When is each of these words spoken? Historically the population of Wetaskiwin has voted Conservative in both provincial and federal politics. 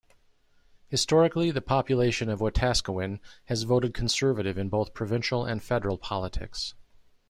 Historically 0.87 1.51
the 1.51 1.61
population 1.61 2.27
of 2.27 2.39
Wetaskiwin 2.39 3.19
has 3.45 3.61
voted 3.61 3.93
Conservative 3.93 4.57
in 4.57 4.67
both 4.67 4.95
provincial 4.95 5.45
and 5.45 5.61
federal 5.61 5.99
politics. 5.99 6.73